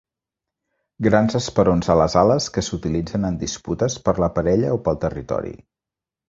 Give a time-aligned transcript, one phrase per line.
[1.07, 5.55] Grans esperons a les ales que s'utilitzen en disputes per la parella o pel territori.